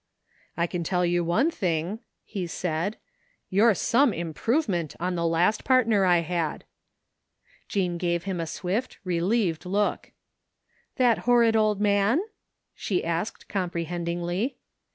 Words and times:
"I 0.57 0.65
can 0.65 0.81
tell 0.83 1.05
you 1.05 1.23
one 1.23 1.51
thing," 1.51 1.99
he 2.25 2.47
said," 2.47 2.97
you're 3.51 3.75
some 3.75 4.13
improvement 4.13 4.95
on 4.99 5.13
the 5.13 5.27
last 5.27 5.63
partner 5.63 6.05
I 6.05 6.21
had." 6.21 6.63
Jean 7.67 7.99
gave 7.99 8.23
him 8.23 8.39
a 8.39 8.47
swift, 8.47 8.97
relieved 9.03 9.63
look. 9.63 10.11
*' 10.53 10.95
That 10.95 11.19
horrid 11.29 11.55
old 11.55 11.79
man?" 11.79 12.19
she 12.73 13.05
asked 13.05 13.47
comprehendingly. 13.47 14.57